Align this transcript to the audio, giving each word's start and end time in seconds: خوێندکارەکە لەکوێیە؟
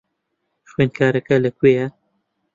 خوێندکارەکە 0.69 1.35
لەکوێیە؟ 1.45 1.87